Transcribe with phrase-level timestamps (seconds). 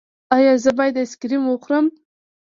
[0.35, 1.85] ایا زه باید آیسکریم وخورم؟